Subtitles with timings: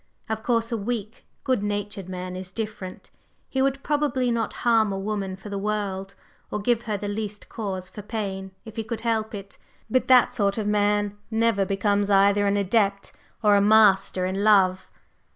[0.29, 3.11] Of course, a weak, good natured man is different;
[3.47, 6.15] he would probably not harm a woman for the world,
[6.49, 9.59] or give her the least cause for pain if he could help it,
[9.91, 13.11] but that sort of man never becomes either an adept
[13.43, 14.89] or a master in love.